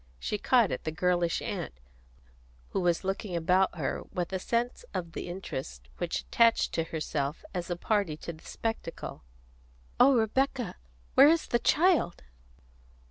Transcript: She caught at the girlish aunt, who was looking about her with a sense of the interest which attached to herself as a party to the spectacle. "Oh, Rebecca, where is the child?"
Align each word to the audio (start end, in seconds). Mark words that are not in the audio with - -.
She 0.17 0.39
caught 0.39 0.71
at 0.71 0.83
the 0.83 0.91
girlish 0.91 1.43
aunt, 1.43 1.73
who 2.69 2.81
was 2.81 3.03
looking 3.03 3.35
about 3.35 3.77
her 3.77 4.01
with 4.11 4.33
a 4.33 4.39
sense 4.39 4.83
of 4.95 5.11
the 5.11 5.27
interest 5.27 5.89
which 5.99 6.21
attached 6.21 6.73
to 6.73 6.85
herself 6.85 7.45
as 7.53 7.69
a 7.69 7.75
party 7.75 8.17
to 8.17 8.33
the 8.33 8.43
spectacle. 8.43 9.21
"Oh, 9.99 10.15
Rebecca, 10.15 10.77
where 11.13 11.27
is 11.29 11.45
the 11.45 11.59
child?" 11.59 12.23